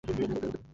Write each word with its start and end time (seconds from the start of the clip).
তার 0.05 0.09
খুব 0.15 0.19
ব্যথা 0.19 0.47
হচ্ছে। 0.51 0.67